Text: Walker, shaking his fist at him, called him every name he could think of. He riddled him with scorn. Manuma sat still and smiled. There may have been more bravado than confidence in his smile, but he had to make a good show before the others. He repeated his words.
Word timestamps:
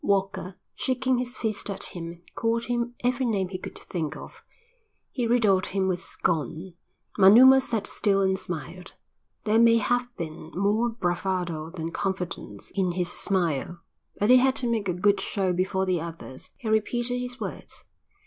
Walker, 0.03 0.55
shaking 0.73 1.19
his 1.19 1.37
fist 1.37 1.69
at 1.69 1.83
him, 1.93 2.23
called 2.33 2.63
him 2.65 2.95
every 3.03 3.27
name 3.27 3.49
he 3.49 3.59
could 3.59 3.77
think 3.77 4.15
of. 4.17 4.41
He 5.11 5.27
riddled 5.27 5.67
him 5.67 5.87
with 5.87 5.99
scorn. 6.01 6.73
Manuma 7.19 7.61
sat 7.61 7.85
still 7.85 8.23
and 8.23 8.39
smiled. 8.39 8.95
There 9.43 9.59
may 9.59 9.77
have 9.77 10.07
been 10.17 10.49
more 10.55 10.89
bravado 10.89 11.69
than 11.69 11.91
confidence 11.91 12.71
in 12.71 12.93
his 12.93 13.11
smile, 13.11 13.81
but 14.17 14.31
he 14.31 14.37
had 14.37 14.55
to 14.55 14.67
make 14.67 14.89
a 14.89 14.93
good 14.93 15.21
show 15.21 15.53
before 15.53 15.85
the 15.85 16.01
others. 16.01 16.49
He 16.57 16.67
repeated 16.67 17.19
his 17.19 17.39
words. 17.39 17.83